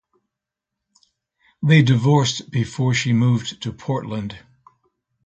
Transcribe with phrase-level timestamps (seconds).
[1.61, 4.39] They divorced before she moved to Portland.